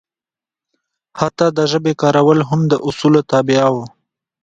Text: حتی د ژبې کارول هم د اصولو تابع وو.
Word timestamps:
حتی 1.19 1.47
د 1.57 1.59
ژبې 1.71 1.93
کارول 2.01 2.39
هم 2.49 2.61
د 2.71 2.73
اصولو 2.87 3.19
تابع 3.31 3.63
وو. 3.73 3.85